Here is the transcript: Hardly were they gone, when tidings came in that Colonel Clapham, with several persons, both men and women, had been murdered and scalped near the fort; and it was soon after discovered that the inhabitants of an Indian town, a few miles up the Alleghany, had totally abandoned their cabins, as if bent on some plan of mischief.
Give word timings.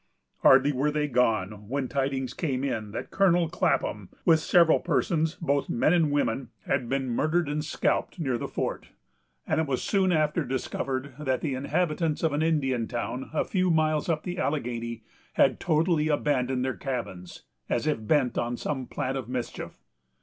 Hardly 0.41 0.71
were 0.71 0.89
they 0.89 1.07
gone, 1.07 1.69
when 1.69 1.87
tidings 1.87 2.33
came 2.33 2.63
in 2.63 2.89
that 2.89 3.11
Colonel 3.11 3.47
Clapham, 3.49 4.09
with 4.25 4.39
several 4.39 4.79
persons, 4.79 5.35
both 5.35 5.69
men 5.69 5.93
and 5.93 6.09
women, 6.11 6.49
had 6.65 6.89
been 6.89 7.07
murdered 7.11 7.47
and 7.47 7.63
scalped 7.63 8.19
near 8.19 8.35
the 8.35 8.47
fort; 8.47 8.87
and 9.45 9.61
it 9.61 9.67
was 9.67 9.83
soon 9.83 10.11
after 10.11 10.43
discovered 10.43 11.13
that 11.19 11.41
the 11.41 11.53
inhabitants 11.53 12.23
of 12.23 12.33
an 12.33 12.41
Indian 12.41 12.87
town, 12.87 13.29
a 13.31 13.45
few 13.45 13.69
miles 13.69 14.09
up 14.09 14.23
the 14.23 14.39
Alleghany, 14.39 15.03
had 15.33 15.59
totally 15.59 16.07
abandoned 16.07 16.65
their 16.65 16.73
cabins, 16.73 17.43
as 17.69 17.85
if 17.85 18.07
bent 18.07 18.39
on 18.39 18.57
some 18.57 18.87
plan 18.87 19.15
of 19.15 19.29
mischief. 19.29 19.83